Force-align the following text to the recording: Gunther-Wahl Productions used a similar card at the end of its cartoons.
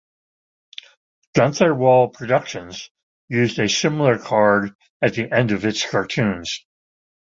Gunther-Wahl 1.35 2.09
Productions 2.09 2.89
used 3.29 3.59
a 3.59 3.69
similar 3.69 4.17
card 4.17 4.71
at 4.99 5.13
the 5.13 5.31
end 5.31 5.51
of 5.51 5.63
its 5.63 5.87
cartoons. 5.87 6.65